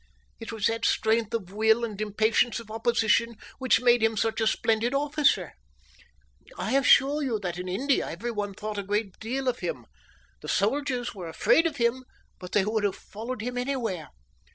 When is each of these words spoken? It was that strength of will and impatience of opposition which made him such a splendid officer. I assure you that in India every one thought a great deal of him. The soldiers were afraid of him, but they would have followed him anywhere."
It 0.39 0.51
was 0.51 0.65
that 0.65 0.83
strength 0.83 1.31
of 1.35 1.53
will 1.53 1.85
and 1.85 2.01
impatience 2.01 2.59
of 2.59 2.71
opposition 2.71 3.35
which 3.59 3.81
made 3.81 4.01
him 4.01 4.17
such 4.17 4.41
a 4.41 4.47
splendid 4.47 4.95
officer. 4.95 5.53
I 6.57 6.75
assure 6.75 7.21
you 7.21 7.39
that 7.41 7.59
in 7.59 7.69
India 7.69 8.09
every 8.09 8.31
one 8.31 8.55
thought 8.55 8.79
a 8.79 8.83
great 8.83 9.19
deal 9.19 9.47
of 9.47 9.59
him. 9.59 9.85
The 10.41 10.47
soldiers 10.47 11.13
were 11.13 11.29
afraid 11.29 11.67
of 11.67 11.75
him, 11.77 12.03
but 12.39 12.53
they 12.53 12.65
would 12.65 12.83
have 12.83 12.95
followed 12.95 13.41
him 13.43 13.59
anywhere." 13.59 14.09